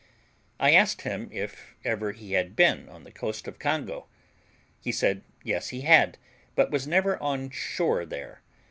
I 0.59 0.73
asked 0.73 1.03
him 1.03 1.29
if 1.31 1.75
ever 1.85 2.11
he 2.11 2.31
had 2.33 2.55
been 2.55 2.89
on 2.89 3.03
the 3.03 3.11
coast 3.11 3.47
of 3.47 3.59
Congo. 3.59 4.07
He 4.81 4.91
said, 4.91 5.21
yes, 5.43 5.69
he 5.69 5.81
had, 5.81 6.17
but 6.55 6.71
was 6.71 6.87
never 6.87 7.21
on 7.21 7.51
shore 7.51 8.03
there. 8.07 8.41